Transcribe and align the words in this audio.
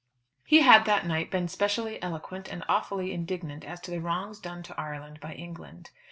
He 0.43 0.61
had 0.61 0.85
that 0.85 1.05
night 1.05 1.29
been 1.29 1.47
specially 1.47 2.01
eloquent 2.01 2.47
and 2.51 2.63
awfully 2.67 3.13
indignant 3.13 3.63
as 3.63 3.79
to 3.81 3.91
the 3.91 4.01
wrongs 4.01 4.39
done 4.39 4.63
to 4.63 4.73
Ireland 4.79 5.19
by 5.19 5.33
England. 5.35 5.91